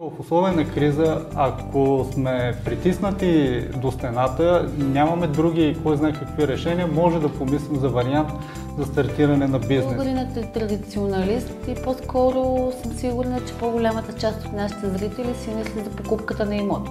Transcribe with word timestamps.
В 0.00 0.20
условия 0.20 0.52
на 0.52 0.68
криза, 0.68 1.24
ако 1.34 2.06
сме 2.12 2.54
притиснати 2.64 3.60
до 3.60 3.90
стената, 3.90 4.68
нямаме 4.78 5.26
други, 5.26 5.76
кой 5.82 5.96
знае 5.96 6.12
какви 6.12 6.48
решения, 6.48 6.86
може 6.86 7.20
да 7.20 7.28
помислим 7.28 7.76
за 7.76 7.88
вариант 7.88 8.28
за 8.78 8.84
стартиране 8.84 9.46
на 9.46 9.58
бизнес. 9.58 9.86
Българинът 9.86 10.36
е 10.36 10.42
традиционалист 10.42 11.50
и 11.68 11.74
по-скоро 11.84 12.72
съм 12.82 12.92
сигурна, 12.92 13.40
че 13.46 13.54
по-голямата 13.54 14.12
част 14.12 14.46
от 14.46 14.52
нашите 14.52 14.88
зрители 14.88 15.34
си 15.34 15.50
мисли 15.50 15.84
за 15.84 15.90
покупката 15.90 16.46
на 16.46 16.56
имот. 16.56 16.88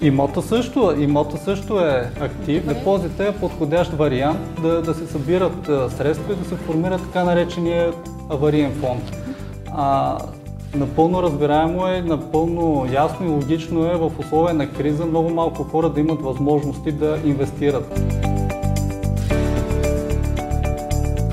Имота 0.00 0.42
също, 0.42 0.94
имота 0.98 1.36
също 1.36 1.80
е 1.80 2.10
актив. 2.20 2.62
Добре. 2.62 2.74
Депозита 2.74 3.24
е 3.24 3.36
подходящ 3.36 3.92
вариант 3.92 4.62
да, 4.62 4.82
да 4.82 4.94
се 4.94 5.06
събират 5.06 5.66
средства 5.92 6.32
и 6.32 6.36
да 6.36 6.44
се 6.44 6.54
формира 6.54 6.98
така 6.98 7.24
наречения 7.24 7.92
авариен 8.30 8.72
фонд. 8.72 9.02
А, 9.72 10.18
напълно 10.76 11.22
разбираемо 11.22 11.86
е, 11.86 12.02
напълно 12.02 12.86
ясно 12.92 13.26
и 13.26 13.28
логично 13.28 13.86
е 13.86 13.96
в 13.96 14.12
условия 14.18 14.54
на 14.54 14.72
криза 14.72 15.06
много 15.06 15.30
малко 15.30 15.62
хора 15.62 15.88
да 15.88 16.00
имат 16.00 16.22
възможности 16.22 16.92
да 16.92 17.18
инвестират. 17.24 18.00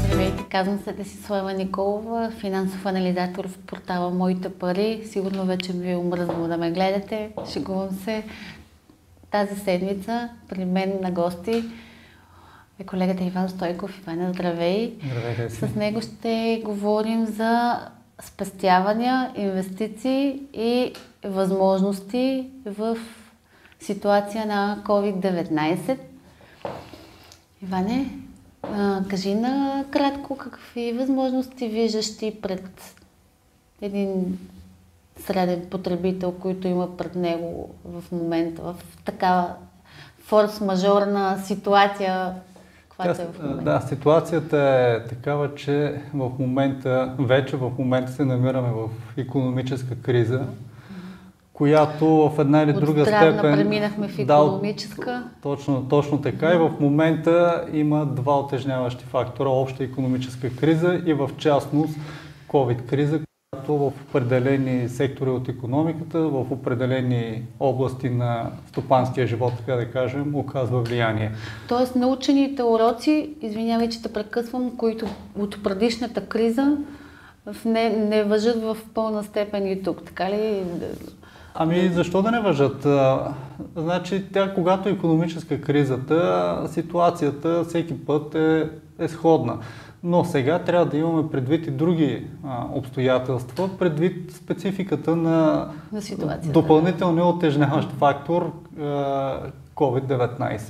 Здравейте, 0.05 0.43
казвам 0.51 0.79
се 0.79 0.93
Десислава 0.93 1.53
Николова, 1.53 2.31
финансов 2.39 2.85
анализатор 2.85 3.47
в 3.47 3.57
портала 3.57 4.09
Моите 4.09 4.49
пари. 4.49 5.01
Сигурно 5.05 5.45
вече 5.45 5.73
ви 5.73 5.91
е 5.91 5.97
омръзнало 5.97 6.47
да 6.47 6.57
ме 6.57 6.71
гледате. 6.71 7.29
Шегувам 7.53 7.91
се. 7.91 8.23
Тази 9.31 9.55
седмица 9.59 10.29
при 10.49 10.65
мен 10.65 10.93
на 11.01 11.11
гости 11.11 11.63
е 12.79 12.83
колегата 12.85 13.23
Иван 13.23 13.49
Стойков. 13.49 14.01
Иван, 14.01 14.33
здравей! 14.33 14.93
Здравейте. 15.05 15.49
С 15.49 15.75
него 15.75 16.01
ще 16.01 16.61
говорим 16.65 17.25
за 17.25 17.79
спестявания, 18.21 19.31
инвестиции 19.35 20.41
и 20.53 20.93
възможности 21.23 22.49
в 22.65 22.97
ситуация 23.79 24.45
на 24.45 24.83
COVID-19. 24.85 25.97
Иване, 27.63 28.09
кажи 29.09 29.35
на 29.35 29.85
кратко 29.91 30.37
какви 30.37 30.93
възможности 30.93 31.67
виждаш 31.67 32.17
ти 32.17 32.41
пред 32.41 32.95
един 33.81 34.39
среден 35.19 35.69
потребител, 35.69 36.31
който 36.31 36.67
има 36.67 36.97
пред 36.97 37.15
него 37.15 37.75
в 37.85 38.11
момента, 38.11 38.61
в 38.61 38.75
такава 39.05 39.55
форс-мажорна 40.29 41.43
ситуация, 41.43 42.33
каквато 42.97 43.21
е 43.21 43.25
в 43.25 43.43
момента. 43.43 43.63
да, 43.63 43.81
ситуацията 43.81 44.57
е 44.59 45.09
такава, 45.09 45.55
че 45.55 46.01
в 46.13 46.31
момента, 46.39 47.15
вече 47.19 47.57
в 47.57 47.71
момента 47.79 48.11
се 48.11 48.25
намираме 48.25 48.69
в 48.69 48.89
економическа 49.17 49.95
криза, 49.95 50.41
която 51.53 52.05
в 52.07 52.39
една 52.39 52.61
или 52.61 52.71
От 52.71 52.79
друга 52.79 53.01
здравна 53.01 53.31
степен... 53.33 53.55
преминахме 53.55 54.07
в 54.07 54.25
Да, 54.25 54.37
от- 54.37 54.47
економическа. 54.47 55.23
Точно, 55.41 55.87
точно 55.89 56.21
така 56.21 56.53
и 56.53 56.57
в 56.57 56.71
момента 56.79 57.65
има 57.73 58.05
два 58.05 58.39
отежняващи 58.39 59.05
фактора. 59.05 59.49
Обща 59.49 59.83
економическа 59.83 60.55
криза 60.55 61.01
и 61.05 61.13
в 61.13 61.29
частност 61.37 61.97
COVID-криза, 62.47 63.19
която 63.65 63.91
в 63.91 64.01
определени 64.09 64.89
сектори 64.89 65.29
от 65.29 65.49
економиката, 65.49 66.19
в 66.19 66.51
определени 66.51 67.43
области 67.59 68.09
на 68.09 68.51
стопанския 68.67 69.27
живот, 69.27 69.53
така 69.57 69.75
да 69.75 69.91
кажем, 69.91 70.35
оказва 70.35 70.81
влияние. 70.81 71.31
Тоест 71.67 71.95
научените 71.95 72.63
уроци, 72.63 73.35
извинявай, 73.41 73.89
че 73.89 74.01
те 74.01 74.13
прекъсвам, 74.13 74.77
които 74.77 75.05
от 75.39 75.63
предишната 75.63 76.27
криза 76.27 76.77
не, 77.65 77.89
не 77.89 78.23
въжат 78.23 78.63
в 78.63 78.77
пълна 78.93 79.23
степен 79.23 79.67
и 79.67 79.83
тук, 79.83 80.03
така 80.05 80.29
ли? 80.29 80.63
Ами 81.55 81.91
защо 81.93 82.21
да 82.21 82.31
не 82.31 82.41
въжат? 82.41 82.87
Значи, 83.75 84.23
тя, 84.33 84.53
когато 84.53 84.89
е 84.89 84.91
економическа 84.91 85.61
кризата, 85.61 86.57
ситуацията 86.67 87.63
всеки 87.63 88.05
път 88.05 88.35
е, 88.35 88.69
е 88.99 89.07
сходна. 89.07 89.57
Но 90.03 90.25
сега 90.25 90.59
трябва 90.59 90.85
да 90.85 90.97
имаме 90.97 91.29
предвид 91.29 91.67
и 91.67 91.71
други 91.71 92.27
а, 92.45 92.65
обстоятелства, 92.73 93.69
предвид 93.79 94.31
спецификата 94.31 95.15
на 95.15 95.67
На 96.45 96.51
допълнителния 96.53 97.25
отежняващ 97.25 97.91
фактор 97.91 98.51
а, 98.79 98.83
COVID-19. 99.75 100.61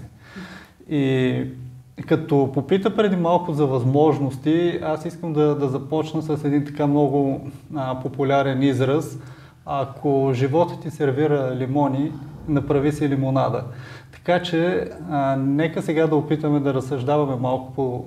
И 0.89 1.45
като 2.07 2.51
попита 2.53 2.95
преди 2.95 3.15
малко 3.15 3.53
за 3.53 3.65
възможности, 3.65 4.79
аз 4.83 5.05
искам 5.05 5.33
да, 5.33 5.55
да 5.55 5.67
започна 5.67 6.21
с 6.21 6.43
един 6.43 6.65
така 6.65 6.87
много 6.87 7.47
а, 7.75 7.99
популярен 7.99 8.63
израз. 8.63 9.19
Ако 9.65 10.31
животът 10.33 10.81
ти 10.81 10.91
сервира 10.91 11.55
лимони, 11.55 12.11
направи 12.47 12.91
си 12.91 13.09
лимонада. 13.09 13.63
Така 14.25 14.43
че, 14.43 14.89
а, 15.09 15.35
нека 15.35 15.81
сега 15.81 16.07
да 16.07 16.15
опитаме 16.15 16.59
да 16.59 16.73
разсъждаваме 16.73 17.35
малко 17.35 17.73
по, 17.73 18.05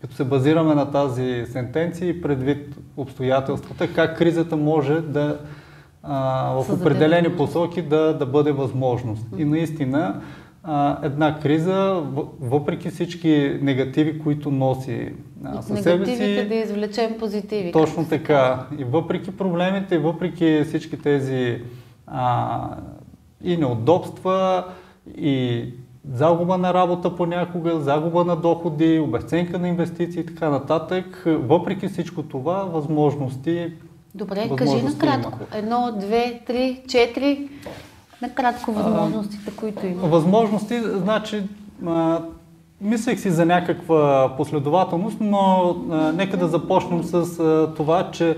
като 0.00 0.14
се 0.14 0.24
базираме 0.24 0.74
на 0.74 0.90
тази 0.90 1.44
сентенция 1.46 2.08
и 2.08 2.22
предвид 2.22 2.76
обстоятелствата, 2.96 3.94
как 3.94 4.18
кризата 4.18 4.56
може 4.56 5.00
да 5.00 5.38
а, 6.02 6.50
в 6.52 6.72
определени 6.72 7.36
посоки 7.36 7.82
да, 7.82 8.18
да 8.18 8.26
бъде 8.26 8.52
възможност. 8.52 9.26
И 9.38 9.44
наистина 9.44 10.20
а, 10.62 10.98
една 11.02 11.38
криза, 11.38 12.02
въпреки 12.40 12.90
всички 12.90 13.58
негативи, 13.62 14.18
които 14.18 14.50
носи 14.50 15.12
а, 15.44 15.62
със 15.62 15.82
себе 15.82 15.98
негативите 15.98 16.42
си, 16.42 16.48
да 16.48 16.54
извлечем 16.54 17.18
позитиви. 17.18 17.72
точно 17.72 18.08
така. 18.08 18.66
И 18.78 18.84
въпреки 18.84 19.36
проблемите, 19.36 19.94
и 19.94 19.98
въпреки 19.98 20.64
всички 20.66 21.02
тези 21.02 21.62
а, 22.06 22.60
и 23.44 23.56
неудобства, 23.56 24.64
и 25.18 25.64
загуба 26.12 26.58
на 26.58 26.74
работа 26.74 27.16
понякога, 27.16 27.80
загуба 27.80 28.24
на 28.24 28.36
доходи, 28.36 28.98
обесценка 28.98 29.58
на 29.58 29.68
инвестиции 29.68 30.20
и 30.20 30.26
така 30.26 30.48
нататък, 30.48 31.22
въпреки 31.26 31.88
всичко 31.88 32.22
това, 32.22 32.64
възможности 32.64 33.72
Добре, 34.14 34.48
кажи 34.56 34.70
възможности 34.70 35.06
накратко. 35.06 35.38
има. 35.38 35.58
Едно, 35.58 35.92
две, 36.00 36.40
три, 36.46 36.82
четири. 36.88 37.48
Накратко 38.22 38.72
възможностите, 38.72 39.56
които 39.56 39.86
има. 39.86 40.02
Възможности, 40.02 40.80
значи, 40.80 41.42
а, 41.86 42.20
мислех 42.80 43.20
си 43.20 43.30
за 43.30 43.46
някаква 43.46 44.32
последователност, 44.36 45.16
но 45.20 45.76
а, 45.90 46.12
нека 46.12 46.36
да 46.36 46.48
започнем 46.48 47.02
с 47.02 47.14
а, 47.14 47.74
това, 47.76 48.10
че 48.10 48.36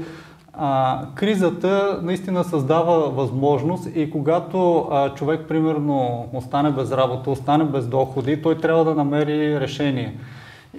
а, 0.53 1.01
кризата 1.15 2.01
наистина 2.03 2.45
създава 2.45 3.11
възможност 3.11 3.89
и 3.95 4.11
когато 4.11 4.89
а, 4.91 5.15
човек, 5.15 5.41
примерно, 5.49 6.29
остане 6.33 6.71
без 6.71 6.93
работа, 6.93 7.31
остане 7.31 7.65
без 7.65 7.87
доходи, 7.87 8.43
той 8.43 8.59
трябва 8.59 8.85
да 8.85 8.95
намери 8.95 9.61
решение. 9.61 10.17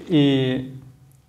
И 0.09 0.65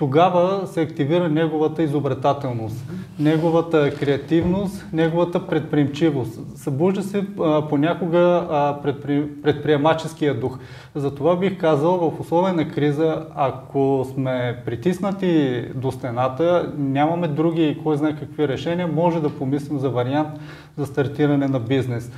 тогава 0.05 0.67
се 0.67 0.81
активира 0.81 1.29
неговата 1.29 1.83
изобретателност, 1.83 2.85
неговата 3.19 3.95
креативност, 3.95 4.87
неговата 4.93 5.47
предприемчивост. 5.47 6.41
Събужда 6.57 7.03
се 7.03 7.27
а, 7.41 7.69
понякога 7.69 8.47
а, 8.51 8.79
предпри, 8.83 9.43
предприемаческия 9.43 10.41
дух. 10.41 10.59
Затова 10.95 11.37
бих 11.37 11.59
казал, 11.59 12.11
в 12.11 12.21
условия 12.21 12.55
на 12.55 12.69
криза, 12.69 13.27
ако 13.35 14.07
сме 14.15 14.63
притиснати 14.67 15.65
до 15.75 15.93
стената, 15.93 16.73
нямаме 16.79 17.29
други, 17.29 17.81
кой 17.83 17.97
знае 17.97 18.17
какви 18.17 18.49
решения, 18.49 18.87
може 18.87 19.21
да 19.21 19.31
помислим 19.31 19.79
за 19.79 19.91
вариант 19.91 20.29
за 20.77 20.87
стартиране 20.87 21.49
на 21.49 21.61
бизнес. 21.61 22.13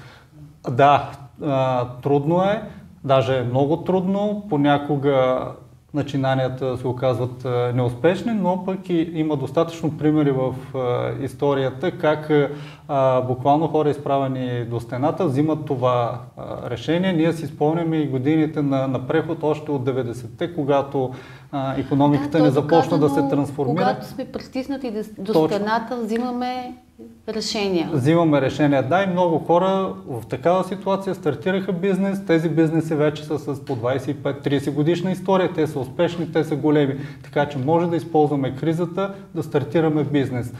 Да, 0.70 1.10
а, 1.42 1.86
трудно 2.02 2.42
е, 2.42 2.62
даже 3.04 3.38
е 3.38 3.42
много 3.42 3.76
трудно, 3.76 4.46
понякога 4.50 5.46
начинанията 5.96 6.76
се 6.76 6.86
оказват 6.86 7.44
а, 7.44 7.72
неуспешни, 7.74 8.32
но 8.32 8.64
пък 8.64 8.88
и 8.88 9.10
има 9.14 9.36
достатъчно 9.36 9.98
примери 9.98 10.30
в 10.30 10.54
а, 10.74 11.12
историята 11.24 11.90
как 11.98 12.30
а, 12.88 13.20
буквално 13.20 13.68
хора 13.68 13.90
изправени 13.90 14.64
до 14.64 14.80
стената 14.80 15.26
взимат 15.26 15.66
това 15.66 16.20
решение. 16.70 17.12
Ние 17.12 17.32
си 17.32 17.46
спомняме 17.46 17.96
и 17.96 18.08
годините 18.08 18.62
на, 18.62 18.88
на 18.88 19.06
преход 19.06 19.38
още 19.42 19.70
от 19.70 19.84
90-те, 19.84 20.54
когато 20.54 21.10
а, 21.52 21.74
економиката 21.76 22.38
Да, 22.38 22.44
не 22.44 22.50
започна 22.50 22.98
да 22.98 23.08
се 23.08 23.22
трансформира. 23.30 23.76
Когато 23.76 24.06
сме 24.06 24.24
притиснати 24.24 24.92
до- 25.18 25.32
Точно. 25.32 25.48
стената, 25.48 25.96
взимаме 25.96 26.74
решения. 27.28 27.90
Взимаме 27.92 28.40
решение. 28.40 28.82
Да, 28.82 29.02
и 29.02 29.06
много 29.06 29.38
хора 29.38 29.94
в 30.06 30.26
такава 30.26 30.64
ситуация 30.64 31.14
стартираха 31.14 31.72
бизнес. 31.72 32.26
Тези 32.26 32.48
бизнеси 32.48 32.94
вече 32.94 33.24
са 33.24 33.38
с 33.38 33.64
по 33.64 33.76
25-30 33.76 34.70
годишна 34.70 35.10
история. 35.10 35.52
Те 35.52 35.66
са 35.66 35.80
успешни, 35.80 36.32
те 36.32 36.44
са 36.44 36.56
големи. 36.56 36.94
Така 37.22 37.48
че 37.48 37.58
може 37.58 37.86
да 37.86 37.96
използваме 37.96 38.56
кризата 38.56 39.14
да 39.34 39.42
стартираме 39.42 40.04
бизнес. 40.04 40.52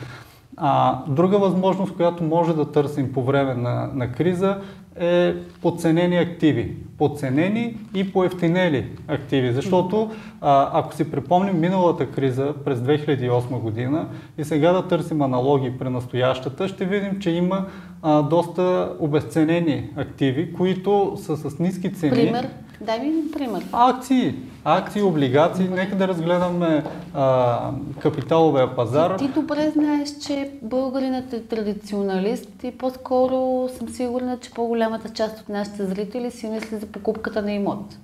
А, 0.56 1.02
друга 1.08 1.38
възможност, 1.38 1.96
която 1.96 2.24
може 2.24 2.56
да 2.56 2.72
търсим 2.72 3.12
по 3.12 3.22
време 3.22 3.54
на, 3.54 3.90
на 3.94 4.12
криза 4.12 4.58
е 5.00 5.34
подценени 5.62 6.16
активи. 6.16 6.76
Подценени 6.98 7.76
и 7.94 8.12
поевтинели 8.12 8.86
активи. 9.08 9.52
Защото 9.52 10.10
а, 10.40 10.70
ако 10.72 10.94
си 10.94 11.10
припомним 11.10 11.60
миналата 11.60 12.10
криза 12.10 12.54
през 12.64 12.78
2008 12.78 13.60
година 13.60 14.08
и 14.38 14.44
сега 14.44 14.72
да 14.72 14.88
търсим 14.88 15.22
аналогии 15.22 15.78
при 15.78 15.90
настоящата, 15.90 16.68
ще 16.68 16.84
видим, 16.84 17.20
че 17.20 17.30
има 17.30 17.66
а, 18.02 18.22
доста 18.22 18.92
обесценени 18.98 19.90
активи, 19.96 20.52
които 20.52 21.16
са 21.16 21.36
с 21.36 21.58
ниски 21.58 21.92
цени. 21.94 22.12
Пример? 22.12 22.48
Дай 22.80 22.98
ми 22.98 23.30
пример. 23.32 23.64
Акции. 23.72 24.34
Акции, 24.68 25.02
облигации. 25.02 25.68
Нека 25.68 25.96
да 25.96 26.08
разгледаме 26.08 26.84
а, 27.14 27.70
капиталовия 28.00 28.76
пазар. 28.76 29.16
Ти, 29.18 29.26
ти 29.26 29.32
добре 29.32 29.70
знаеш, 29.70 30.08
че 30.26 30.50
българинът 30.62 31.32
е 31.32 31.42
традиционалист 31.42 32.64
и 32.64 32.70
по-скоро 32.70 33.68
съм 33.78 33.88
сигурна, 33.88 34.38
че 34.40 34.50
по-голямата 34.50 35.08
част 35.08 35.40
от 35.40 35.48
нашите 35.48 35.84
зрители 35.84 36.30
си 36.30 36.46
мисли 36.46 36.76
за 36.76 36.86
покупката 36.86 37.42
на 37.42 37.52
имот. 37.52 37.98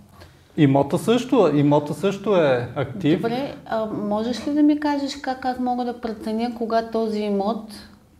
Имота 0.56 0.98
също, 0.98 1.50
имота 1.54 1.94
също 1.94 2.36
е 2.36 2.68
актив. 2.76 3.16
Добре, 3.16 3.54
а 3.66 3.86
можеш 3.86 4.48
ли 4.48 4.54
да 4.54 4.62
ми 4.62 4.80
кажеш 4.80 5.16
как 5.22 5.44
аз 5.44 5.58
мога 5.58 5.84
да 5.84 6.00
преценя 6.00 6.54
кога 6.54 6.82
този 6.82 7.20
имот 7.20 7.72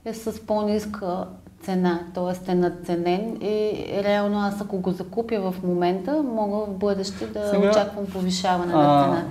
е 0.05 0.15
с 0.15 0.47
по-ниска 0.47 1.27
цена, 1.63 2.01
т.е. 2.15 2.53
е 2.53 2.55
надценен 2.55 3.37
и 3.41 3.85
реално 4.05 4.39
аз 4.39 4.61
ако 4.61 4.79
го 4.79 4.91
закупя 4.91 5.51
в 5.51 5.63
момента, 5.63 6.23
мога 6.23 6.57
в 6.67 6.79
бъдеще 6.79 7.27
да 7.27 7.49
Сега, 7.49 7.71
очаквам 7.71 8.07
повишаване 8.07 8.73
на 8.73 9.05
цената. 9.05 9.27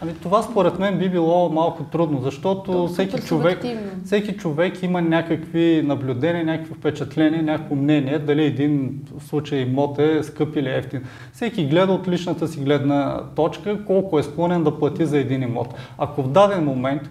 Ами 0.00 0.14
това 0.14 0.42
според 0.42 0.78
мен 0.78 0.98
би 0.98 1.08
било 1.08 1.48
малко 1.48 1.84
трудно, 1.84 2.20
защото 2.20 2.72
То, 2.72 2.88
всеки, 2.88 3.20
човек, 3.20 3.64
всеки 4.04 4.36
човек 4.36 4.82
има 4.82 5.02
някакви 5.02 5.82
наблюдения, 5.86 6.44
някакви 6.44 6.74
впечатления, 6.74 7.42
някакво 7.42 7.74
мнение, 7.74 8.18
дали 8.18 8.44
един 8.44 9.00
случай 9.28 9.58
имот 9.58 9.98
е 9.98 10.22
скъп 10.22 10.56
или 10.56 10.68
ефтин. 10.68 11.02
Всеки 11.32 11.66
гледа 11.66 11.92
от 11.92 12.08
личната 12.08 12.48
си 12.48 12.60
гледна 12.60 13.20
точка 13.36 13.84
колко 13.84 14.18
е 14.18 14.22
склонен 14.22 14.64
да 14.64 14.78
плати 14.78 15.06
за 15.06 15.18
един 15.18 15.42
имот. 15.42 15.74
Ако 15.98 16.22
в 16.22 16.28
даден 16.28 16.64
момент 16.64 17.02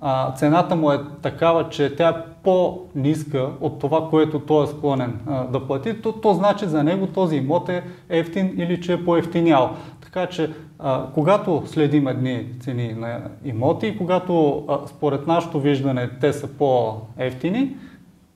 а, 0.00 0.32
цената 0.34 0.76
му 0.76 0.92
е 0.92 1.00
такава, 1.22 1.68
че 1.68 1.96
тя 1.96 2.08
е 2.08 2.14
по-ниска 2.42 3.48
от 3.60 3.78
това, 3.78 4.08
което 4.10 4.40
той 4.40 4.64
е 4.64 4.66
склонен 4.66 5.20
а, 5.26 5.44
да 5.44 5.66
плати, 5.66 6.02
то, 6.02 6.12
то 6.12 6.34
значи 6.34 6.66
за 6.66 6.84
него 6.84 7.06
този 7.06 7.36
имот 7.36 7.68
е 7.68 7.82
ефтин 8.08 8.54
или 8.56 8.80
че 8.80 8.92
е 8.92 9.04
по-ефтинял. 9.04 9.70
Така 10.00 10.26
че, 10.26 10.50
а, 10.78 11.06
когато 11.14 11.62
следим 11.66 12.08
едни 12.08 12.46
цени 12.60 12.92
на 12.92 13.20
имоти, 13.44 13.98
когато 13.98 14.64
а, 14.68 14.78
според 14.86 15.26
нашето 15.26 15.60
виждане 15.60 16.10
те 16.20 16.32
са 16.32 16.46
по-ефтини, 16.46 17.76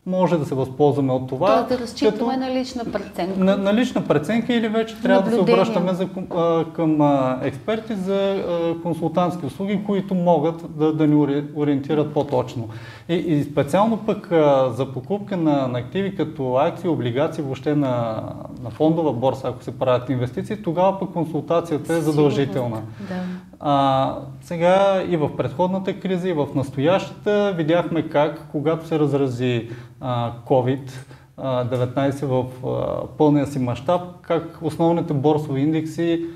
може 0.06 0.38
да 0.38 0.46
се 0.46 0.54
възползваме 0.54 1.12
от 1.12 1.28
това. 1.28 1.54
Тоест 1.54 1.68
да 1.68 1.78
разчитаме 1.78 2.34
като, 2.34 2.36
на 2.36 2.54
лична 2.54 2.84
преценка. 2.84 3.44
На, 3.44 3.56
на 3.56 3.74
лична 3.74 4.04
преценка 4.04 4.54
или 4.54 4.68
вече 4.68 4.96
трябва 5.02 5.22
да 5.22 5.30
се 5.30 5.40
обръщаме 5.40 5.94
за, 5.94 6.08
а, 6.30 6.64
към 6.72 7.00
а, 7.00 7.38
експерти 7.42 7.94
за 7.94 8.14
а, 8.14 8.82
консултантски 8.82 9.46
услуги, 9.46 9.84
които 9.86 10.14
могат 10.14 10.78
да, 10.78 10.92
да 10.92 11.06
ни 11.06 11.46
ориентират 11.56 12.14
по-точно. 12.14 12.68
И, 13.08 13.14
и 13.14 13.44
специално 13.44 13.96
пък 13.96 14.32
а, 14.32 14.70
за 14.70 14.92
покупка 14.92 15.36
на, 15.36 15.68
на 15.68 15.78
активи 15.78 16.16
като 16.16 16.56
акции, 16.56 16.88
облигации, 16.88 17.44
въобще 17.44 17.74
на, 17.74 18.22
на 18.62 18.70
фондова 18.70 19.12
борса, 19.12 19.48
ако 19.48 19.64
се 19.64 19.78
правят 19.78 20.08
инвестиции, 20.08 20.62
тогава 20.62 20.98
пък 20.98 21.12
консултацията 21.12 21.94
е 21.94 22.00
задължителна. 22.00 22.82
Да. 23.08 23.14
А, 23.60 24.18
сега 24.40 25.04
и 25.08 25.16
в 25.16 25.36
предходната 25.36 26.00
криза, 26.00 26.28
и 26.28 26.32
в 26.32 26.48
настоящата 26.54 27.54
видяхме 27.56 28.08
как, 28.08 28.48
когато 28.52 28.86
се 28.86 28.98
разрази 28.98 29.70
а, 30.00 30.32
COVID-19 30.46 32.26
в 32.26 32.66
а, 32.66 33.06
пълния 33.18 33.46
си 33.46 33.58
мащаб, 33.58 34.00
как 34.22 34.58
основните 34.62 35.14
борсови 35.14 35.60
индекси 35.60 36.26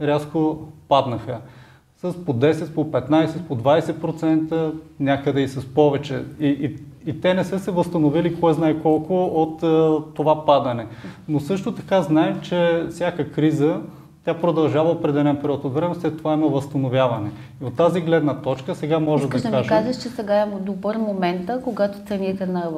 рязко 0.00 0.58
паднаха. 0.88 1.38
С 1.96 2.24
по 2.24 2.34
10, 2.34 2.74
по 2.74 2.84
15, 2.84 3.42
по 3.42 3.56
20%, 3.56 4.72
някъде 5.00 5.40
и 5.40 5.48
с 5.48 5.74
повече. 5.74 6.24
И, 6.40 6.46
и, 6.46 6.76
и 7.10 7.20
те 7.20 7.34
не 7.34 7.44
са 7.44 7.58
се 7.58 7.70
възстановили 7.70 8.40
кой 8.40 8.54
знае 8.54 8.78
колко 8.78 9.24
от 9.24 9.62
а, 9.62 9.98
това 10.14 10.44
падане. 10.44 10.86
Но 11.28 11.40
също 11.40 11.72
така 11.72 12.02
знаем, 12.02 12.40
че 12.42 12.86
всяка 12.90 13.32
криза 13.32 13.80
тя 14.24 14.34
продължава 14.34 14.90
определен 14.90 15.36
период 15.36 15.64
от 15.64 15.74
време, 15.74 15.94
след 15.94 16.18
това 16.18 16.32
има 16.32 16.48
възстановяване. 16.48 17.30
И 17.62 17.64
от 17.64 17.76
тази 17.76 18.00
гледна 18.00 18.34
точка 18.34 18.74
сега 18.74 18.98
може 18.98 19.24
Искаш 19.24 19.42
да, 19.42 19.48
да 19.48 19.56
кажем... 19.56 19.68
да 19.68 19.74
ми 19.74 19.82
кажеш, 19.82 20.02
че 20.02 20.08
сега 20.08 20.40
е 20.40 20.46
добър 20.60 20.96
момент, 20.96 21.50
когато 21.64 21.98
цените 22.06 22.46
на 22.46 22.70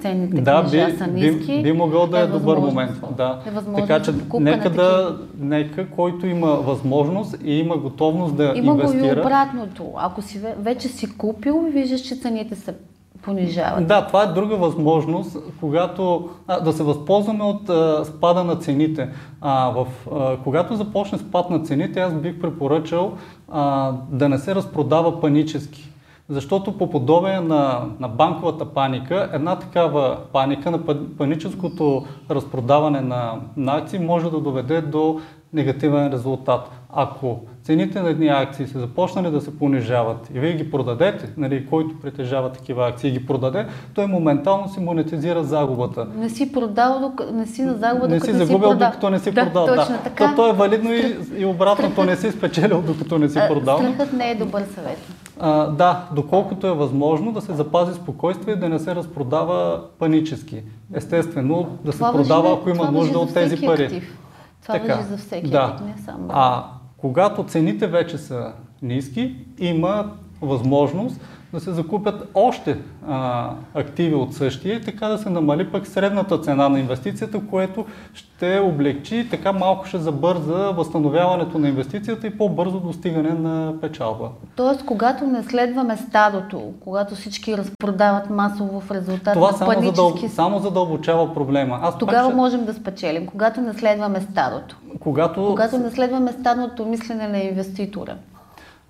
ценните 0.00 0.40
да, 0.40 0.62
би, 0.62 0.96
са 0.98 1.06
ниски. 1.06 1.56
Би, 1.56 1.62
би 1.62 1.72
могъл 1.72 2.06
да 2.06 2.20
е, 2.20 2.22
е 2.22 2.26
добър 2.26 2.58
момент. 2.58 3.00
Да. 3.16 3.40
Е 3.46 3.80
така 3.80 4.02
че 4.02 4.12
нека, 4.40 4.70
да, 4.70 5.18
нека 5.38 5.90
който 5.90 6.26
има 6.26 6.48
възможност 6.48 7.36
и 7.44 7.58
има 7.58 7.76
готовност 7.76 8.36
да 8.36 8.52
има 8.56 8.72
инвестира. 8.72 9.04
Има 9.04 9.14
го 9.14 9.20
и 9.20 9.20
обратното. 9.20 9.92
Ако 9.96 10.22
си 10.22 10.40
вече 10.58 10.88
си 10.88 11.16
купил, 11.16 11.60
виждаш, 11.72 12.00
че 12.00 12.16
цените 12.16 12.54
са 12.54 12.74
понижават. 13.24 13.86
Да, 13.86 14.06
това 14.06 14.22
е 14.22 14.26
друга 14.26 14.56
възможност, 14.56 15.36
когато 15.60 16.28
а, 16.46 16.60
да 16.60 16.72
се 16.72 16.82
възползваме 16.82 17.44
от 17.44 17.68
а, 17.68 18.04
спада 18.04 18.44
на 18.44 18.56
цените. 18.56 19.08
А, 19.40 19.70
в, 19.70 19.86
а, 20.12 20.36
когато 20.44 20.76
започне 20.76 21.18
спад 21.18 21.50
на 21.50 21.60
цените, 21.60 22.00
аз 22.00 22.14
бих 22.14 22.40
препоръчал 22.40 23.12
а, 23.52 23.92
да 24.10 24.28
не 24.28 24.38
се 24.38 24.54
разпродава 24.54 25.20
панически. 25.20 25.90
Защото 26.28 26.78
по 26.78 26.90
подобие 26.90 27.40
на, 27.40 27.84
на 28.00 28.08
банковата 28.08 28.64
паника, 28.64 29.28
една 29.32 29.58
такава 29.58 30.16
паника 30.32 30.70
на 30.70 30.80
паническото 31.18 32.04
разпродаване 32.30 33.00
на, 33.00 33.40
акции 33.66 33.98
може 33.98 34.30
да 34.30 34.40
доведе 34.40 34.80
до 34.80 35.20
негативен 35.54 36.12
резултат. 36.12 36.70
Ако 36.96 37.40
цените 37.62 38.02
на 38.02 38.10
едни 38.10 38.28
акции 38.28 38.66
са 38.66 38.80
започнали 38.80 39.30
да 39.30 39.40
се 39.40 39.58
понижават 39.58 40.30
и 40.34 40.38
вие 40.38 40.52
ги 40.52 40.70
продадете, 40.70 41.28
нали, 41.36 41.66
който 41.66 42.00
притежава 42.00 42.52
такива 42.52 42.88
акции 42.88 43.08
и 43.08 43.12
ги 43.12 43.26
продаде, 43.26 43.66
той 43.94 44.06
моментално 44.06 44.68
си 44.68 44.80
монетизира 44.80 45.44
загубата. 45.44 46.06
Не 46.16 46.28
си 46.28 46.52
продал, 46.52 47.12
не 47.32 47.46
си 47.46 47.62
на 47.62 47.74
загуба, 47.74 48.08
не 48.08 48.20
си 48.20 48.32
загубил, 48.32 48.70
си 48.70 48.78
докато 48.78 49.10
не 49.10 49.18
си 49.18 49.30
да, 49.30 49.44
продал. 49.44 49.66
Точно 49.66 49.96
да. 49.96 50.02
така. 50.02 50.28
То, 50.28 50.36
то 50.36 50.50
е 50.50 50.52
валидно 50.52 50.92
и, 50.92 51.16
и 51.36 51.46
обратно, 51.46 51.92
то 51.94 52.04
не 52.04 52.16
си 52.16 52.30
спечелил, 52.30 52.82
докато 52.82 53.18
не 53.18 53.28
си 53.28 53.40
продал. 53.48 53.78
Страхът 53.78 54.12
не 54.12 54.30
е 54.30 54.34
добър 54.34 54.62
съвет. 54.74 54.98
А, 55.40 55.66
да, 55.66 56.08
доколкото 56.14 56.66
е 56.66 56.72
възможно 56.72 57.32
да 57.32 57.40
се 57.40 57.52
запази 57.52 57.94
спокойствие 57.94 58.54
и 58.54 58.58
да 58.58 58.68
не 58.68 58.78
се 58.78 58.94
разпродава 58.94 59.80
панически. 59.98 60.62
Естествено, 60.94 61.68
да 61.84 61.92
това 61.92 62.12
се 62.12 62.16
продава, 62.16 62.52
ако 62.52 62.70
има 62.70 62.90
нужда 62.90 63.18
от 63.18 63.34
тези 63.34 63.66
пари. 63.66 63.84
Актив. 63.84 64.18
Това 64.66 64.78
така, 64.78 65.02
за 65.02 65.16
всеки 65.16 65.50
да. 65.50 65.76
не 65.86 66.02
само. 66.02 66.28
А 66.28 66.64
когато 66.96 67.44
цените 67.44 67.86
вече 67.86 68.18
са 68.18 68.52
ниски, 68.82 69.36
има 69.58 70.12
възможност 70.40 71.20
да 71.54 71.60
се 71.60 71.72
закупят 71.72 72.30
още 72.34 72.78
а, 73.08 73.50
активи 73.74 74.14
от 74.14 74.34
същия 74.34 74.76
и 74.76 74.80
така 74.80 75.08
да 75.08 75.18
се 75.18 75.30
намали 75.30 75.70
пък 75.70 75.86
средната 75.86 76.38
цена 76.38 76.68
на 76.68 76.80
инвестицията, 76.80 77.40
което 77.50 77.84
ще 78.14 78.58
облегчи 78.58 79.28
така 79.30 79.52
малко 79.52 79.86
ще 79.86 79.98
забърза 79.98 80.70
възстановяването 80.70 81.58
на 81.58 81.68
инвестицията 81.68 82.26
и 82.26 82.38
по-бързо 82.38 82.80
достигане 82.80 83.30
на 83.30 83.80
печалба. 83.80 84.28
Тоест, 84.56 84.84
когато 84.84 85.26
не 85.26 85.42
следваме 85.42 85.96
стадото, 85.96 86.72
когато 86.80 87.14
всички 87.14 87.56
разпродават 87.56 88.30
масово 88.30 88.80
в 88.80 88.90
резултат 88.90 89.34
Това 89.34 89.50
на 89.50 89.56
само, 89.56 89.72
панически... 89.72 89.96
задъл... 89.96 90.28
само 90.28 90.58
задълбочава 90.58 91.34
проблема. 91.34 91.78
Аз 91.82 91.98
Тогава 91.98 92.28
ще... 92.28 92.36
можем 92.36 92.64
да 92.64 92.74
спечелим, 92.74 93.26
когато 93.26 93.60
не 93.60 93.74
следваме 93.74 94.20
стадото. 94.20 94.76
Когато... 95.00 95.46
когато 95.46 95.78
не 95.78 95.90
следваме 95.90 96.32
стадното 96.32 96.86
мислене 96.86 97.28
на 97.28 97.38
инвеститора. 97.38 98.16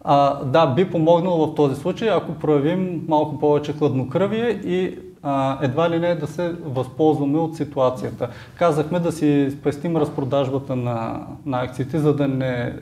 А, 0.05 0.45
да, 0.45 0.67
би 0.67 0.91
помогнало 0.91 1.47
в 1.47 1.55
този 1.55 1.75
случай, 1.75 2.11
ако 2.11 2.35
проявим 2.35 3.05
малко 3.09 3.39
повече 3.39 3.73
хладнокръвие 3.73 4.49
и 4.49 4.99
а, 5.23 5.59
едва 5.63 5.91
ли 5.91 5.99
не 5.99 6.15
да 6.15 6.27
се 6.27 6.53
възползваме 6.65 7.39
от 7.39 7.57
ситуацията. 7.57 8.29
Казахме 8.55 9.01
да 9.01 9.13
си 9.13 9.49
спестим 9.51 9.97
разпродажбата 9.97 10.77
на, 10.77 11.27
на 11.47 11.63
акциите, 11.63 11.99
за 11.99 12.17
да 12.17 12.29
не 12.29 12.75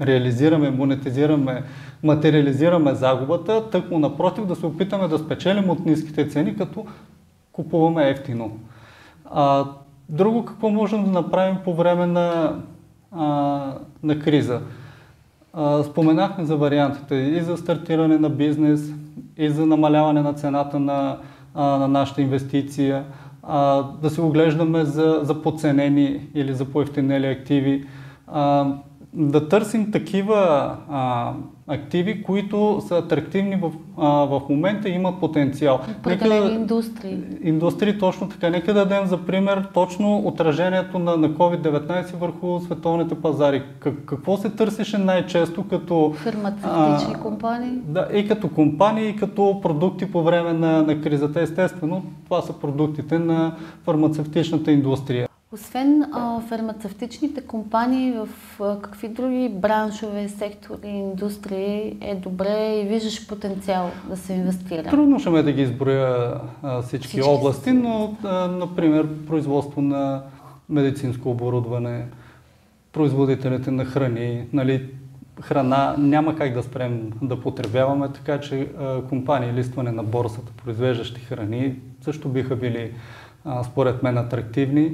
реализираме, 0.00 0.70
монетизираме, 0.70 1.62
материализираме 2.02 2.94
загубата, 2.94 3.70
тъкмо 3.70 3.98
напротив 3.98 4.46
да 4.46 4.56
се 4.56 4.66
опитаме 4.66 5.08
да 5.08 5.18
спечелим 5.18 5.70
от 5.70 5.86
ниските 5.86 6.28
цени, 6.28 6.56
като 6.56 6.86
купуваме 7.52 8.08
ефтино. 8.08 8.58
А, 9.24 9.64
друго 10.08 10.44
какво 10.44 10.70
можем 10.70 11.04
да 11.04 11.10
направим 11.10 11.56
по 11.64 11.74
време 11.74 12.06
на, 12.06 12.56
а, 13.12 13.24
на 14.02 14.18
криза? 14.18 14.60
Споменахме 15.84 16.44
за 16.44 16.56
вариантите 16.56 17.14
и 17.14 17.40
за 17.40 17.56
стартиране 17.56 18.18
на 18.18 18.30
бизнес, 18.30 18.92
и 19.36 19.48
за 19.48 19.66
намаляване 19.66 20.22
на 20.22 20.34
цената 20.34 20.78
на, 20.78 21.18
на 21.54 21.88
нашата 21.88 22.22
инвестиция, 22.22 23.04
да 24.02 24.10
се 24.10 24.20
оглеждаме 24.20 24.84
за, 24.84 25.20
за 25.22 25.42
подценени 25.42 26.20
или 26.34 26.54
за 26.54 26.64
поевтинели 26.64 27.26
активи. 27.26 27.86
да 29.12 29.48
търсим 29.48 29.92
такива 29.92 30.76
активи, 31.68 32.22
които 32.22 32.82
са 32.88 32.98
атрактивни 32.98 33.56
в, 33.56 33.72
а, 33.96 34.08
в 34.08 34.42
момента 34.50 34.88
и 34.88 34.92
имат 34.92 35.20
потенциал. 35.20 35.80
Определени 35.98 36.54
индустрии. 36.54 37.18
Индустрии, 37.42 37.98
точно 37.98 38.28
така. 38.28 38.50
Нека 38.50 38.74
да 38.74 38.86
дадем 38.86 39.06
за 39.06 39.26
пример 39.26 39.68
точно 39.74 40.18
отражението 40.18 40.98
на, 40.98 41.16
на 41.16 41.30
COVID-19 41.30 42.16
върху 42.16 42.60
световните 42.60 43.14
пазари. 43.14 43.62
Как, 43.80 43.94
какво 44.06 44.36
се 44.36 44.50
търсеше 44.50 44.98
най-често 44.98 45.68
като... 45.68 46.12
Фармацевтични 46.16 47.14
компании? 47.22 47.72
Да, 47.84 48.08
и 48.14 48.28
като 48.28 48.48
компании, 48.48 49.08
и 49.08 49.16
като 49.16 49.60
продукти 49.62 50.12
по 50.12 50.22
време 50.22 50.52
на, 50.52 50.82
на 50.82 51.00
кризата. 51.00 51.40
Естествено, 51.40 52.04
това 52.24 52.42
са 52.42 52.52
продуктите 52.52 53.18
на 53.18 53.56
фармацевтичната 53.84 54.72
индустрия. 54.72 55.27
Освен 55.52 56.02
а, 56.12 56.40
фармацевтичните 56.40 57.40
компании, 57.40 58.12
в 58.12 58.28
а, 58.60 58.80
какви 58.82 59.08
други 59.08 59.48
браншове, 59.48 60.28
сектори, 60.28 60.88
индустрии 60.88 61.96
е 62.00 62.14
добре 62.14 62.80
и 62.84 62.88
виждаш 62.88 63.28
потенциал 63.28 63.90
да 64.08 64.16
се 64.16 64.32
инвестира? 64.32 64.82
Трудно 64.82 65.18
ще 65.18 65.30
ме 65.30 65.42
да 65.42 65.52
ги 65.52 65.62
изброя 65.62 66.40
а, 66.62 66.82
всички, 66.82 67.08
всички 67.08 67.22
области, 67.22 67.72
но, 67.72 68.16
а, 68.24 68.48
например, 68.48 69.08
производство 69.26 69.82
на 69.82 70.22
медицинско 70.68 71.30
оборудване, 71.30 72.06
производителите 72.92 73.70
на 73.70 73.84
храни, 73.84 74.46
нали, 74.52 74.90
храна 75.40 75.94
няма 75.98 76.36
как 76.36 76.54
да 76.54 76.62
спрем 76.62 77.12
да 77.22 77.40
потребяваме, 77.40 78.08
така 78.12 78.40
че 78.40 78.60
а, 78.60 79.02
компании, 79.02 79.52
листване 79.52 79.92
на 79.92 80.02
борсата, 80.02 80.52
произвеждащи 80.64 81.20
храни, 81.20 81.76
също 82.00 82.28
биха 82.28 82.56
били, 82.56 82.92
а, 83.44 83.64
според 83.64 84.02
мен, 84.02 84.18
атрактивни 84.18 84.92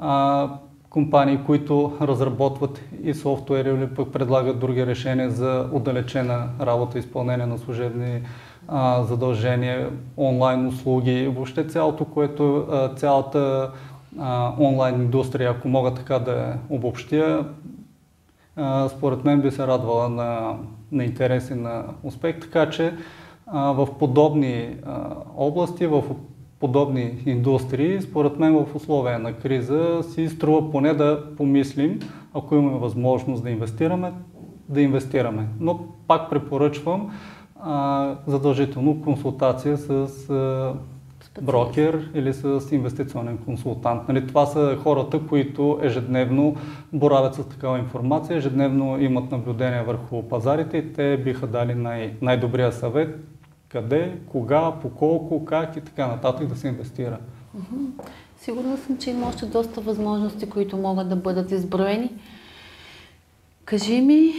а, 0.00 0.48
компании, 0.90 1.38
които 1.46 1.92
разработват 2.00 2.80
и 3.02 3.14
софтуери 3.14 3.68
или 3.68 3.86
пък 3.86 4.12
предлагат 4.12 4.58
други 4.58 4.86
решения 4.86 5.30
за 5.30 5.68
отдалечена 5.72 6.48
работа, 6.60 6.98
изпълнение 6.98 7.46
на 7.46 7.58
служебни 7.58 8.22
а, 8.68 9.02
задължения, 9.02 9.90
онлайн 10.16 10.66
услуги, 10.66 11.32
въобще 11.36 11.66
цялото, 11.66 12.04
което 12.04 12.56
а, 12.56 12.88
цялата 12.94 13.70
а, 14.18 14.52
онлайн 14.58 14.94
индустрия, 14.94 15.50
ако 15.50 15.68
мога 15.68 15.94
така 15.94 16.18
да 16.18 16.54
обобщя, 16.70 17.46
а, 18.56 18.88
според 18.88 19.24
мен 19.24 19.40
би 19.40 19.50
се 19.50 19.66
радвала 19.66 20.08
на, 20.08 20.56
на 20.92 21.04
интерес 21.04 21.50
и 21.50 21.54
на 21.54 21.84
успех, 22.02 22.40
така 22.40 22.70
че 22.70 22.94
а, 23.46 23.72
в 23.72 23.88
подобни 23.98 24.76
а, 24.86 25.06
области, 25.36 25.86
в 25.86 26.02
подобни 26.60 27.22
индустрии, 27.26 28.00
според 28.00 28.38
мен 28.38 28.54
в 28.54 28.76
условия 28.76 29.18
на 29.18 29.32
криза 29.32 30.02
си 30.02 30.28
струва 30.28 30.70
поне 30.70 30.94
да 30.94 31.22
помислим, 31.36 31.98
ако 32.34 32.54
имаме 32.54 32.78
възможност 32.78 33.42
да 33.42 33.50
инвестираме, 33.50 34.12
да 34.68 34.80
инвестираме. 34.80 35.46
Но 35.60 35.80
пак 36.08 36.30
препоръчвам 36.30 37.10
а, 37.60 38.14
задължително 38.26 39.02
консултация 39.02 39.78
с 39.78 39.90
а, 40.30 40.74
брокер 41.42 42.10
или 42.14 42.34
с 42.34 42.68
инвестиционен 42.72 43.38
консултант. 43.38 44.08
Нали, 44.08 44.26
това 44.26 44.46
са 44.46 44.78
хората, 44.82 45.20
които 45.28 45.78
ежедневно 45.82 46.56
боравят 46.92 47.34
с 47.34 47.48
такава 47.48 47.78
информация, 47.78 48.36
ежедневно 48.36 49.00
имат 49.00 49.30
наблюдение 49.30 49.82
върху 49.82 50.22
пазарите 50.22 50.76
и 50.76 50.92
те 50.92 51.16
биха 51.24 51.46
дали 51.46 51.74
най- 51.74 52.12
най-добрия 52.22 52.72
съвет 52.72 53.18
къде, 53.68 54.18
кога, 54.28 54.72
по 54.82 54.90
колко, 54.90 55.44
как 55.44 55.76
и 55.76 55.80
така 55.80 56.06
нататък 56.06 56.46
да 56.46 56.56
се 56.56 56.68
инвестира. 56.68 57.18
Сигурна 58.38 58.76
съм, 58.76 58.98
че 58.98 59.10
има 59.10 59.28
още 59.28 59.46
доста 59.46 59.80
възможности, 59.80 60.50
които 60.50 60.76
могат 60.76 61.08
да 61.08 61.16
бъдат 61.16 61.50
изброени. 61.50 62.12
Кажи 63.64 64.00
ми 64.00 64.32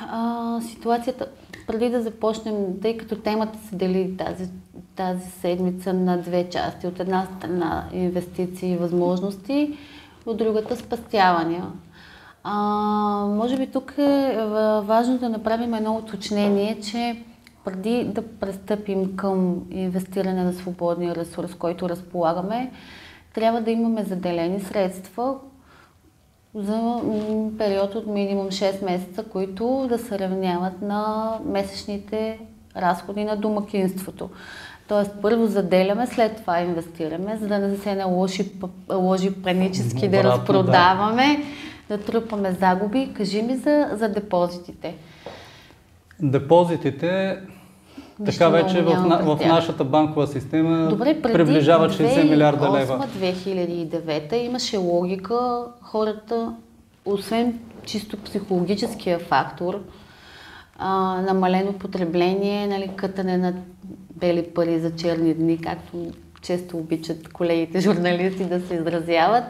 а, 0.00 0.60
ситуацията, 0.60 1.26
преди 1.66 1.90
да 1.90 2.02
започнем, 2.02 2.80
тъй 2.82 2.96
като 2.96 3.16
темата 3.16 3.58
се 3.68 3.76
дели 3.76 4.16
тази, 4.16 4.50
тази 4.96 5.30
седмица 5.30 5.92
на 5.92 6.18
две 6.18 6.48
части. 6.50 6.86
От 6.86 7.00
една 7.00 7.26
страна 7.38 7.88
инвестиции 7.92 8.72
и 8.72 8.76
възможности, 8.76 9.78
от 10.26 10.36
другата 10.36 10.76
спастявания. 10.76 11.64
А, 12.44 12.54
може 13.26 13.56
би 13.56 13.66
тук 13.66 13.94
е 13.98 14.36
важно 14.82 15.18
да 15.18 15.28
направим 15.28 15.74
едно 15.74 15.96
уточнение, 15.96 16.80
че 16.80 17.22
преди 17.64 18.04
да 18.04 18.22
пристъпим 18.22 19.16
към 19.16 19.62
инвестиране 19.70 20.44
на 20.44 20.52
свободния 20.52 21.14
ресурс, 21.14 21.54
който 21.54 21.88
разполагаме, 21.88 22.70
трябва 23.34 23.60
да 23.60 23.70
имаме 23.70 24.04
заделени 24.04 24.60
средства 24.60 25.34
за 26.54 27.00
период 27.58 27.94
от 27.94 28.06
минимум 28.06 28.46
6 28.46 28.84
месеца, 28.84 29.24
които 29.24 29.86
да 29.88 29.98
се 29.98 30.18
равняват 30.18 30.82
на 30.82 31.32
месечните 31.44 32.38
разходи 32.76 33.24
на 33.24 33.36
домакинството. 33.36 34.30
Тоест 34.88 35.10
първо 35.22 35.46
заделяме, 35.46 36.06
след 36.06 36.36
това 36.36 36.60
инвестираме, 36.60 37.36
за 37.36 37.48
да 37.48 37.58
не 37.58 37.76
се 37.76 37.94
наложи, 37.94 38.52
наложи 38.88 39.42
панически 39.42 40.08
да 40.08 40.24
разпродаваме, 40.24 41.44
да. 41.88 41.96
да 41.96 42.04
трупаме 42.04 42.52
загуби. 42.52 43.12
Кажи 43.14 43.42
ми 43.42 43.56
за, 43.56 43.88
за 43.92 44.08
депозитите. 44.08 44.94
Депозитите 46.22 47.38
така 48.24 48.48
вече 48.48 48.82
в, 48.82 49.06
на, 49.06 49.18
в 49.18 49.46
нашата 49.46 49.84
банкова 49.84 50.26
система 50.26 50.88
Добре, 50.88 51.22
приближава 51.22 51.88
60 51.88 52.30
милиарда 52.30 52.72
лева. 52.72 53.06
2009 53.20 54.34
имаше 54.34 54.76
логика 54.76 55.64
хората, 55.80 56.54
освен 57.04 57.58
чисто 57.84 58.16
психологическия 58.16 59.18
фактор, 59.18 59.80
а, 60.78 61.20
намалено 61.22 61.72
потребление, 61.72 62.66
нали, 62.66 62.90
кътане 62.96 63.38
на 63.38 63.54
бели 64.16 64.42
пари 64.54 64.80
за 64.80 64.96
черни 64.96 65.34
дни, 65.34 65.58
както 65.60 66.06
често 66.42 66.76
обичат 66.78 67.32
колегите 67.32 67.80
журналисти 67.80 68.44
да 68.44 68.60
се 68.60 68.74
изразяват, 68.74 69.44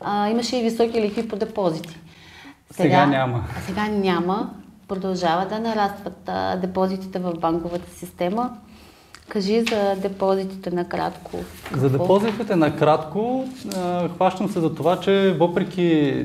а, 0.00 0.28
имаше 0.28 0.56
и 0.56 0.62
високи 0.62 1.00
лихви 1.00 1.28
по 1.28 1.36
депозити. 1.36 1.98
Сега, 2.70 2.84
сега 2.84 3.06
няма. 3.06 3.44
А 3.58 3.60
сега 3.60 3.88
няма 3.88 4.50
продължава 4.88 5.46
да 5.46 5.58
нарастват 5.58 6.28
а, 6.28 6.56
депозитите 6.56 7.18
в 7.18 7.32
банковата 7.40 7.90
система. 7.90 8.50
Кажи 9.28 9.60
за 9.60 9.96
депозитите 10.02 10.70
накратко. 10.70 11.30
Какво? 11.64 11.80
За 11.80 11.90
депозитите 11.90 12.56
накратко 12.56 13.44
хващам 14.16 14.48
се 14.48 14.60
за 14.60 14.74
това, 14.74 15.00
че 15.00 15.36
въпреки 15.40 16.24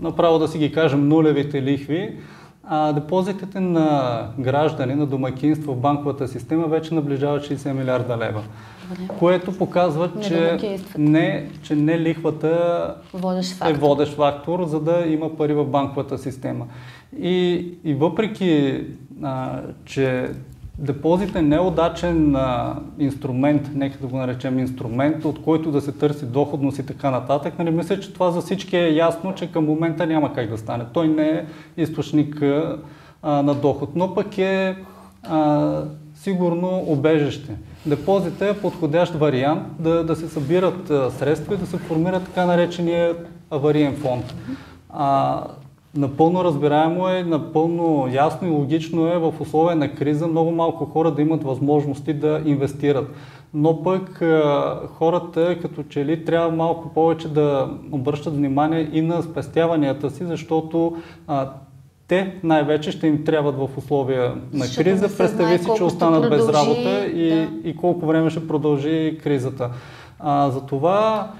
направо 0.00 0.38
да 0.38 0.48
си 0.48 0.58
ги 0.58 0.72
кажем 0.72 1.08
нулевите 1.08 1.62
лихви, 1.62 2.16
а 2.64 2.92
депозитите 2.92 3.60
на 3.60 4.26
граждани, 4.38 4.94
на 4.94 5.06
домакинство 5.06 5.72
в 5.72 5.76
банковата 5.76 6.28
система 6.28 6.66
вече 6.66 6.94
наближават 6.94 7.42
60 7.42 7.72
милиарда 7.72 8.18
лева. 8.18 8.42
Добре. 8.90 9.14
Което 9.18 9.58
показва, 9.58 10.10
не 10.16 10.22
че 10.22 10.58
не, 10.98 11.50
че 11.62 11.76
не 11.76 11.98
лихвата 11.98 12.94
водещ 13.14 13.64
е 13.64 13.72
водещ 13.72 14.14
фактор, 14.14 14.64
за 14.64 14.80
да 14.80 15.04
има 15.06 15.36
пари 15.36 15.54
в 15.54 15.64
банковата 15.64 16.18
система. 16.18 16.66
И, 17.20 17.68
и 17.84 17.94
въпреки, 17.94 18.84
а, 19.22 19.60
че 19.84 20.30
депозит 20.78 21.36
е 21.36 21.42
неудачен 21.42 22.36
а, 22.36 22.76
инструмент, 22.98 23.70
нека 23.74 23.98
да 23.98 24.06
го 24.06 24.16
наречем 24.16 24.58
инструмент, 24.58 25.24
от 25.24 25.42
който 25.42 25.70
да 25.70 25.80
се 25.80 25.92
търси 25.92 26.26
доходност 26.26 26.78
и 26.78 26.86
така 26.86 27.10
нататък, 27.10 27.58
нали, 27.58 27.70
мисля, 27.70 28.00
че 28.00 28.12
това 28.12 28.30
за 28.30 28.40
всички 28.40 28.76
е 28.76 28.94
ясно, 28.94 29.34
че 29.34 29.52
към 29.52 29.64
момента 29.64 30.06
няма 30.06 30.32
как 30.32 30.50
да 30.50 30.58
стане. 30.58 30.84
Той 30.92 31.08
не 31.08 31.28
е 31.28 31.44
източник 31.76 32.42
а, 32.42 33.42
на 33.42 33.54
доход, 33.54 33.90
но 33.94 34.14
пък 34.14 34.38
е 34.38 34.76
а, 35.22 35.82
сигурно 36.14 36.84
обежище. 36.86 37.52
Депозит 37.86 38.42
е 38.42 38.60
подходящ 38.60 39.14
вариант 39.14 39.62
да, 39.78 40.04
да 40.04 40.16
се 40.16 40.28
събират 40.28 40.90
а, 40.90 41.10
средства 41.10 41.54
и 41.54 41.58
да 41.58 41.66
се 41.66 41.76
формира 41.76 42.20
така 42.20 42.46
наречения 42.46 43.14
авариен 43.50 43.96
фонд. 43.96 44.34
А, 44.90 45.42
Напълно 45.96 46.44
разбираемо 46.44 47.08
е, 47.08 47.22
напълно 47.22 48.08
ясно 48.12 48.48
и 48.48 48.50
логично 48.50 49.06
е 49.06 49.18
в 49.18 49.34
условия 49.40 49.76
на 49.76 49.94
криза 49.94 50.26
много 50.26 50.50
малко 50.50 50.84
хора 50.84 51.10
да 51.10 51.22
имат 51.22 51.44
възможности 51.44 52.14
да 52.14 52.42
инвестират. 52.44 53.10
Но 53.54 53.82
пък 53.82 54.22
хората 54.86 55.58
като 55.62 55.82
че 55.82 56.04
ли 56.04 56.24
трябва 56.24 56.50
малко 56.56 56.88
повече 56.88 57.28
да 57.28 57.70
обръщат 57.92 58.36
внимание 58.36 58.90
и 58.92 59.02
на 59.02 59.22
спестяванията 59.22 60.10
си, 60.10 60.24
защото 60.24 60.96
а, 61.26 61.50
те 62.08 62.34
най-вече 62.42 62.90
ще 62.90 63.06
им 63.06 63.24
трябват 63.24 63.56
в 63.56 63.68
условия 63.78 64.34
на 64.52 64.64
криза. 64.76 65.16
Представи 65.18 65.58
си, 65.58 65.70
че 65.76 65.84
останат 65.84 66.22
продължи, 66.22 66.46
без 66.46 66.54
работа 66.54 67.06
и, 67.06 67.28
да. 67.30 67.68
и 67.68 67.76
колко 67.76 68.06
време 68.06 68.30
ще 68.30 68.48
продължи 68.48 69.18
кризата. 69.22 69.70
А, 70.18 70.50
затова 70.50 71.30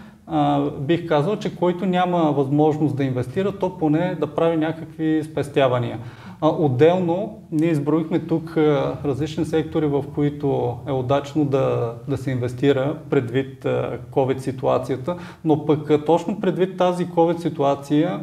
бих 0.78 1.08
казал, 1.08 1.36
че 1.36 1.56
който 1.56 1.86
няма 1.86 2.18
възможност 2.18 2.96
да 2.96 3.04
инвестира, 3.04 3.58
то 3.58 3.78
поне 3.78 4.16
да 4.20 4.26
прави 4.26 4.56
някакви 4.56 5.22
спестявания. 5.24 5.98
Отделно, 6.42 7.42
ние 7.52 7.70
изброихме 7.70 8.18
тук 8.18 8.56
различни 9.04 9.44
сектори, 9.44 9.86
в 9.86 10.04
които 10.14 10.78
е 10.88 10.92
удачно 10.92 11.44
да, 11.44 11.94
да 12.08 12.16
се 12.16 12.30
инвестира 12.30 12.96
предвид 13.10 13.64
COVID 14.10 14.38
ситуацията, 14.38 15.16
но 15.44 15.66
пък 15.66 16.04
точно 16.06 16.40
предвид 16.40 16.76
тази 16.76 17.06
COVID 17.06 17.36
ситуация 17.36 18.20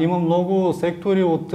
има 0.00 0.18
много 0.18 0.72
сектори 0.72 1.22
от 1.22 1.54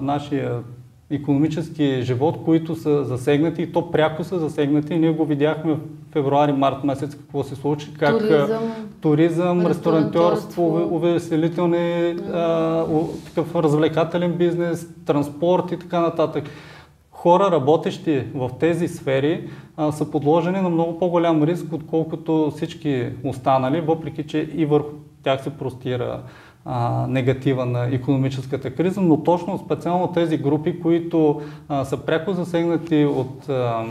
нашия 0.00 0.62
економически 1.10 2.02
живот, 2.02 2.38
които 2.44 2.76
са 2.76 3.04
засегнати 3.04 3.62
и 3.62 3.72
то 3.72 3.90
пряко 3.90 4.24
са 4.24 4.38
засегнати. 4.38 4.98
Ние 4.98 5.10
го 5.10 5.24
видяхме 5.24 5.72
в 5.72 5.78
февруари-март 6.12 6.84
месец 6.84 7.14
какво 7.14 7.42
се 7.42 7.54
случи, 7.54 7.94
как 7.98 8.18
туризъм, 8.18 8.72
туризъм 9.00 9.66
ресторантьорство, 9.66 10.88
увеселителни, 10.90 12.16
такъв 13.24 13.54
развлекателен 13.54 14.32
бизнес, 14.32 14.88
транспорт 15.06 15.72
и 15.72 15.78
така 15.78 16.00
нататък. 16.00 16.44
Хора, 17.10 17.50
работещи 17.50 18.22
в 18.34 18.50
тези 18.60 18.88
сфери, 18.88 19.48
а, 19.76 19.92
са 19.92 20.10
подложени 20.10 20.60
на 20.60 20.68
много 20.68 20.98
по-голям 20.98 21.42
риск, 21.42 21.72
отколкото 21.72 22.52
всички 22.56 23.08
останали, 23.24 23.80
въпреки 23.80 24.22
че 24.26 24.50
и 24.54 24.66
върху 24.66 24.90
тях 25.22 25.42
се 25.42 25.50
простира 25.50 26.22
а, 26.64 27.06
негатива 27.08 27.66
на 27.66 27.86
економическата 27.94 28.74
криза, 28.74 29.00
но 29.00 29.22
точно 29.22 29.58
специално 29.58 30.12
тези 30.12 30.36
групи, 30.38 30.80
които 30.80 31.40
а, 31.68 31.84
са 31.84 31.96
пряко 31.96 32.32
засегнати 32.32 33.04
от 33.04 33.48
а, 33.48 33.84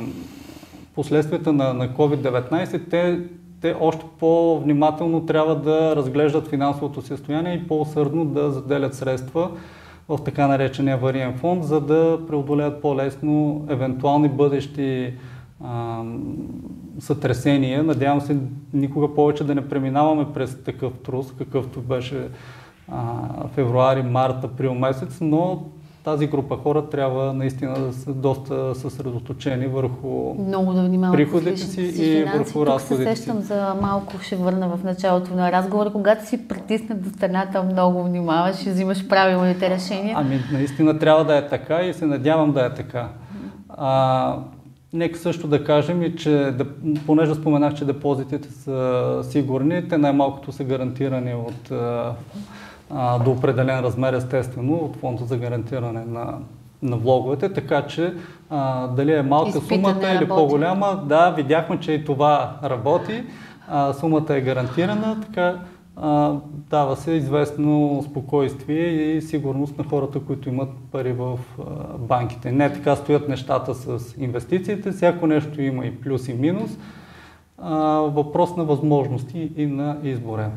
последствията 0.96 1.54
на, 1.54 1.74
на 1.74 1.90
COVID-19, 1.90 2.90
те, 2.90 3.20
те 3.62 3.76
още 3.80 4.06
по-внимателно 4.20 5.26
трябва 5.26 5.56
да 5.56 5.96
разглеждат 5.96 6.48
финансовото 6.48 7.02
състояние 7.02 7.54
и 7.54 7.68
по-усърдно 7.68 8.26
да 8.26 8.52
заделят 8.52 8.96
средства 8.96 9.52
в 10.10 10.20
така 10.26 10.48
наречения 10.48 10.98
вариен 10.98 11.34
фонд, 11.38 11.64
за 11.64 11.82
да 11.82 12.20
преодолеят 12.28 12.82
по-лесно 12.82 13.66
евентуални 13.70 14.30
бъдещи 14.30 15.14
сътресения. 17.00 17.84
Надявам 17.84 18.22
се 18.22 18.38
никога 18.74 19.16
повече 19.16 19.44
да 19.44 19.56
не 19.56 19.70
преминаваме 19.70 20.26
през 20.34 20.64
такъв 20.64 20.94
трус, 20.94 21.32
какъвто 21.38 21.82
беше 21.82 22.28
февруари, 23.56 24.04
март, 24.04 24.44
април 24.44 24.74
месец, 24.74 25.18
но 25.22 25.64
тази 26.04 26.28
група 26.28 26.58
хора 26.58 26.90
трябва 26.90 27.34
наистина 27.34 27.80
да 27.80 27.94
са 27.94 28.14
доста 28.14 28.76
съсредоточени 28.76 29.68
върху 29.68 30.36
Много 30.48 30.74
да 30.74 30.84
внимават 30.84 31.16
приходите 31.18 31.58
си 31.58 31.82
и 31.82 32.24
върху 32.24 32.66
разходите 32.66 33.16
си. 33.16 33.16
се 33.16 33.16
сещам 33.16 33.40
за 33.42 33.76
малко, 33.82 34.14
ще 34.22 34.36
върна 34.36 34.68
в 34.68 34.84
началото 34.84 35.36
на 35.36 35.52
разговора, 35.52 35.90
когато 35.92 36.26
си 36.26 36.48
притиснат 36.48 37.04
до 37.04 37.10
стената, 37.10 37.64
много 37.64 38.04
внимаваш 38.04 38.66
и 38.66 38.70
взимаш 38.70 39.08
правилните 39.08 39.70
решения. 39.70 40.16
Ами 40.20 40.40
наистина 40.52 41.00
трябва 41.00 41.26
да 41.26 41.38
е 41.38 41.48
така 41.48 41.82
и 41.82 41.94
се 41.94 42.06
надявам 42.06 42.52
да 42.52 42.66
е 42.66 42.74
така. 42.74 43.10
А, 43.70 44.38
Нека 44.94 45.20
също 45.20 45.48
да 45.48 45.64
кажем 45.64 46.02
и, 46.02 46.16
че 46.16 46.54
понеже 47.06 47.36
споменах, 47.36 47.74
че 47.74 47.86
депозитите 47.86 48.52
са 48.52 49.20
сигурни, 49.24 49.88
те 49.88 49.98
най-малкото 49.98 50.52
са 50.52 50.64
гарантирани 50.64 51.34
от 51.34 51.72
а, 52.96 53.20
до 53.20 53.32
определен 53.32 53.80
размер, 53.80 54.14
естествено, 54.14 54.76
от 54.76 54.96
фонда 54.96 55.26
за 55.26 55.38
гарантиране 55.38 56.06
на, 56.06 56.38
на 56.82 56.98
влоговете, 56.98 57.54
така 57.54 57.88
че 57.88 58.14
а, 58.50 58.88
дали 58.88 59.14
е 59.14 59.22
малка 59.22 59.50
Изпита 59.50 59.76
сумата 59.76 60.14
или 60.16 60.28
по-голяма, 60.28 61.04
да, 61.06 61.32
видяхме, 61.32 61.80
че 61.80 61.92
и 61.92 62.06
това 62.06 62.58
работи, 62.64 63.24
а, 63.68 63.94
сумата 63.94 64.26
е 64.30 64.42
гарантирана, 64.42 65.22
така 65.22 65.60
а, 65.96 66.36
дава 66.70 66.96
се 66.96 67.12
известно 67.12 68.04
спокойствие 68.10 68.88
и 68.88 69.22
сигурност 69.22 69.78
на 69.78 69.84
хората, 69.84 70.20
които 70.20 70.50
имат 70.50 70.70
пари 70.92 71.14
в 71.14 71.40
а, 71.60 71.64
банките. 71.98 72.52
Не 72.52 72.74
така 72.74 72.96
стоят 72.96 73.30
нещата 73.30 73.76
с 73.76 74.16
инвестициите, 74.18 74.92
всяко 74.92 75.28
нещо 75.28 75.62
има 75.62 75.86
и 75.86 76.02
плюс 76.02 76.28
и 76.28 76.34
минус. 76.34 76.72
А, 77.58 77.78
въпрос 78.00 78.56
на 78.56 78.64
възможности 78.64 79.52
и 79.58 79.66
на 79.66 79.98
избора. 80.04 80.50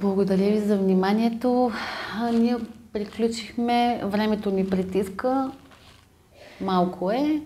Благодаря 0.00 0.50
ви 0.50 0.60
за 0.60 0.76
вниманието. 0.76 1.70
Ние 2.32 2.56
приключихме. 2.92 4.00
Времето 4.04 4.50
ни 4.50 4.70
притиска. 4.70 5.52
Малко 6.60 7.10
е. 7.10 7.40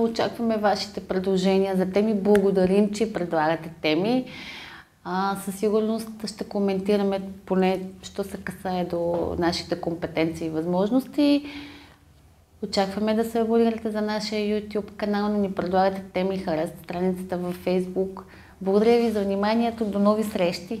Очакваме 0.00 0.56
вашите 0.56 1.00
предложения 1.00 1.76
за 1.76 1.86
теми. 1.92 2.14
Благодарим, 2.14 2.92
че 2.92 3.12
предлагате 3.12 3.70
теми. 3.82 4.24
А, 5.04 5.36
със 5.44 5.54
сигурност 5.54 6.08
ще 6.26 6.44
коментираме 6.44 7.20
поне, 7.46 7.80
що 8.02 8.24
се 8.24 8.36
касае 8.36 8.84
до 8.84 9.34
нашите 9.38 9.80
компетенции 9.80 10.46
и 10.46 10.50
възможности. 10.50 11.44
Очакваме 12.62 13.14
да 13.14 13.24
се 13.24 13.40
абонирате 13.40 13.90
за 13.90 14.00
нашия 14.00 14.62
YouTube 14.62 14.90
канал, 14.96 15.28
да 15.28 15.38
ни 15.38 15.52
предлагате 15.52 16.04
теми, 16.12 16.38
харесате 16.38 16.82
страницата 16.84 17.36
във 17.36 17.64
Facebook. 17.64 18.22
Благодаря 18.60 18.98
ви 18.98 19.10
за 19.10 19.24
вниманието. 19.24 19.84
До 19.84 19.98
нови 19.98 20.24
срещи! 20.24 20.80